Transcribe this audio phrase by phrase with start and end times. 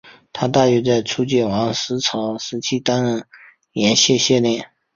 [0.33, 1.99] 他大约在楚简王时
[2.59, 3.23] 期担任
[3.71, 4.63] 圉县县令。